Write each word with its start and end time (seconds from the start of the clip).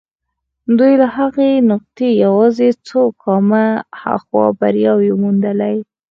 دوی 0.77 0.93
له 1.01 1.07
هغې 1.17 1.49
نقطې 1.71 2.09
يوازې 2.23 2.69
څو 2.87 3.01
ګامه 3.21 3.65
هاخوا 4.01 4.45
برياوې 4.59 5.11
موندلې. 5.21 5.75